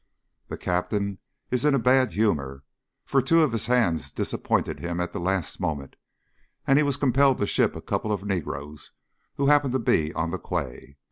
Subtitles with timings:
[0.47, 1.19] The Captain
[1.51, 2.63] is in a bad humour,
[3.05, 5.95] for two of his hands disappointed him at the last moment,
[6.65, 8.93] and he was compelled to ship a couple of negroes
[9.35, 10.97] who happened to be on the quay.